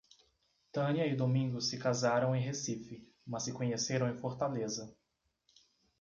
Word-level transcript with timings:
Tânia 0.71 1.05
e 1.05 1.15
Domingos 1.15 1.69
se 1.69 1.77
casaram 1.77 2.35
em 2.35 2.41
Recife, 2.41 3.07
mas 3.23 3.43
se 3.43 3.53
conheceram 3.53 4.09
em 4.09 4.17
Fortaleza. 4.17 4.91